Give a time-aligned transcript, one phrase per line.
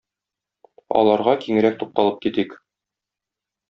[1.03, 2.61] Аларга киңрәк тукталып китик.